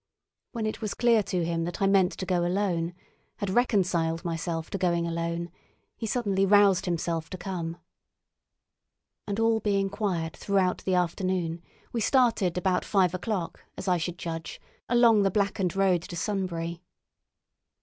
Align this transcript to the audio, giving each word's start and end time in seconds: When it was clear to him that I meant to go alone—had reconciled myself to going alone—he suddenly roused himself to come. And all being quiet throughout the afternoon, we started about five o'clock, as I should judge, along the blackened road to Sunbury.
When 0.51 0.65
it 0.65 0.81
was 0.81 0.95
clear 0.95 1.21
to 1.21 1.45
him 1.45 1.63
that 1.65 1.79
I 1.79 1.85
meant 1.85 2.13
to 2.13 2.25
go 2.25 2.43
alone—had 2.43 3.51
reconciled 3.51 4.25
myself 4.25 4.71
to 4.71 4.79
going 4.79 5.05
alone—he 5.05 6.07
suddenly 6.07 6.43
roused 6.43 6.85
himself 6.87 7.29
to 7.29 7.37
come. 7.37 7.77
And 9.27 9.39
all 9.39 9.59
being 9.59 9.91
quiet 9.91 10.35
throughout 10.35 10.79
the 10.85 10.95
afternoon, 10.95 11.61
we 11.93 12.01
started 12.01 12.57
about 12.57 12.83
five 12.83 13.13
o'clock, 13.13 13.63
as 13.77 13.87
I 13.87 13.97
should 13.97 14.17
judge, 14.17 14.59
along 14.89 15.21
the 15.21 15.29
blackened 15.29 15.75
road 15.75 16.01
to 16.01 16.15
Sunbury. 16.15 16.81